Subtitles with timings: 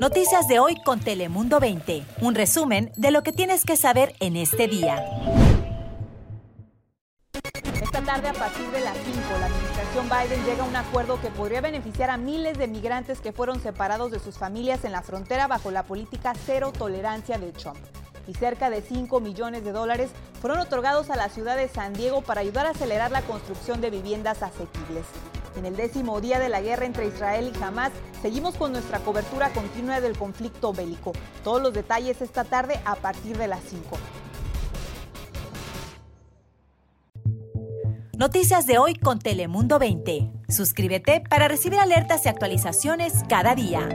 [0.00, 2.04] Noticias de hoy con Telemundo 20.
[2.20, 5.02] Un resumen de lo que tienes que saber en este día.
[7.80, 11.30] Esta tarde a partir de las 5, la administración Biden llega a un acuerdo que
[11.30, 15.46] podría beneficiar a miles de migrantes que fueron separados de sus familias en la frontera
[15.46, 17.78] bajo la política cero tolerancia de Trump.
[18.28, 20.10] Y cerca de 5 millones de dólares
[20.42, 23.88] fueron otorgados a la ciudad de San Diego para ayudar a acelerar la construcción de
[23.88, 25.06] viviendas asequibles.
[25.56, 29.50] En el décimo día de la guerra entre Israel y Hamas, seguimos con nuestra cobertura
[29.50, 31.12] continua del conflicto bélico.
[31.42, 33.96] Todos los detalles esta tarde a partir de las 5.
[38.18, 40.30] Noticias de hoy con Telemundo 20.
[40.48, 43.88] Suscríbete para recibir alertas y actualizaciones cada día.